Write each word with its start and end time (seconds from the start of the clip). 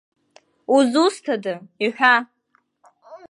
Узусҭада, 0.75 1.53
иҳәа?! 1.85 2.15